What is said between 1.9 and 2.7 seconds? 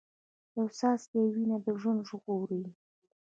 ژغوري